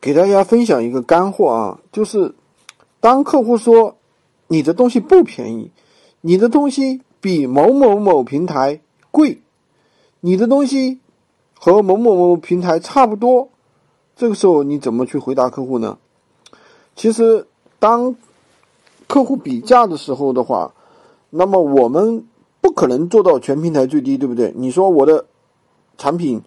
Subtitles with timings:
[0.00, 2.34] 给大家分享一个干货啊，就是
[3.00, 3.96] 当客户说
[4.46, 5.72] 你的东西不便宜，
[6.20, 8.80] 你的东西比某某某平台
[9.10, 9.40] 贵，
[10.20, 11.00] 你的东西
[11.58, 13.48] 和某某某平台差不多，
[14.14, 15.98] 这个时候你怎么去回答客户呢？
[16.94, 17.48] 其实
[17.80, 18.14] 当
[19.08, 20.74] 客户比价的时候的话，
[21.30, 22.24] 那么我们
[22.60, 24.54] 不可能做到全平台最低，对不对？
[24.56, 25.26] 你说我的
[25.96, 26.40] 产品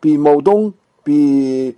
[0.00, 0.72] 比某东
[1.04, 1.76] 比。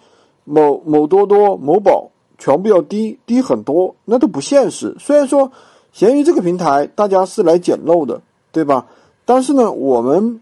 [0.50, 4.96] 某某多多、某宝全部要低低很多，那都不现实。
[4.98, 5.52] 虽然说
[5.92, 8.86] 闲鱼这个平台大家是来捡漏的，对吧？
[9.24, 10.40] 但是呢，我们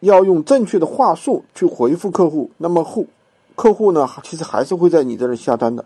[0.00, 3.06] 要用正确的话术去回复客户，那么户
[3.54, 5.84] 客户呢，其实还是会在你这里下单的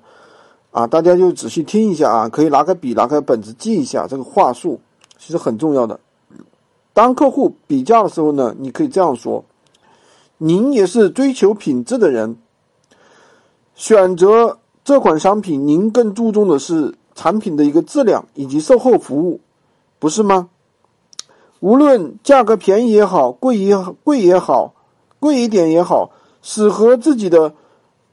[0.70, 0.87] 啊。
[0.87, 4.80] 大家就仔细听一下啊，可以拿个笔、拿个本子记一下这个话术，
[5.18, 6.00] 其实很重要的。
[6.95, 9.45] 当客户比价的时候呢，你可以这样说
[10.38, 12.38] ：“您也是追求品质的人。”
[13.76, 19.42] 选择这款商品，您更注重的是产品的一个质量以及售后服务，
[19.98, 20.48] 不是吗？
[21.60, 24.74] 无论价格便宜也好，贵也贵也好，
[25.20, 27.54] 贵一点也好，适合自己的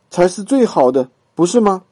[0.09, 1.83] 才是最好的，不是吗？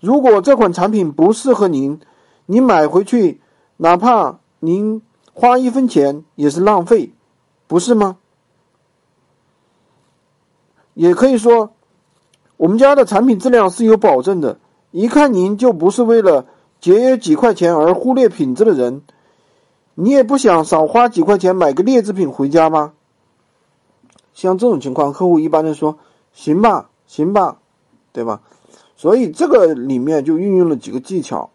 [0.00, 2.00] 如果这款产品不适合您，
[2.46, 3.42] 你买回去，
[3.76, 5.02] 哪怕您
[5.34, 7.12] 花一分钱也是浪费，
[7.66, 8.16] 不是吗？
[10.94, 11.74] 也可以说。
[12.56, 14.58] 我们家的产品质量是有保证的，
[14.92, 16.46] 一看您就不是为了
[16.80, 19.02] 节约几块钱而忽略品质的人，
[19.94, 22.92] 你也不想少花几块钱买个劣质品回家吗？
[24.32, 25.98] 像这种情况，客户一般都说
[26.32, 27.58] 行吧，行吧，
[28.12, 28.40] 对吧？
[28.96, 31.50] 所以这个里面就运用了几个技巧。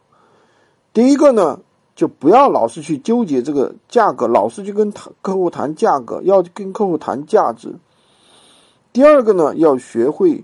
[0.91, 1.61] 第一个呢，
[1.95, 4.91] 就不要老是去纠结这个价格，老是去跟
[5.21, 7.75] 客户谈价格，要跟客户谈价值。
[8.91, 10.43] 第二个呢，要学会。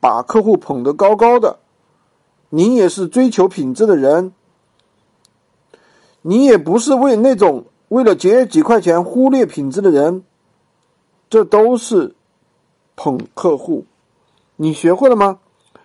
[0.00, 1.58] 把客户捧得高高的，
[2.48, 4.32] 您也是追求品质的人，
[6.22, 10.24] 你也不是为那种为了节约几块钱忽略品质的人，
[11.28, 12.14] 这都是
[12.96, 13.84] 捧客户。
[14.56, 15.38] 你学会了吗？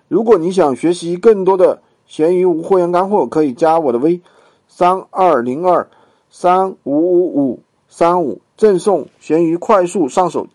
[0.08, 4.22] 如果你想学习更多的闲鱼无货源干货，可以加我的微
[4.68, 5.90] 三二零二
[6.30, 10.48] 三五五五三五，赠送闲鱼快速上手